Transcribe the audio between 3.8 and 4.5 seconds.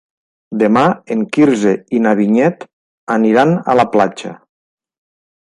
la platja.